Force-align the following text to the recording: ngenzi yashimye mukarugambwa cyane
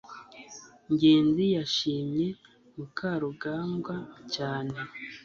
ngenzi 0.91 1.45
yashimye 1.57 2.27
mukarugambwa 2.75 3.95
cyane 4.33 4.75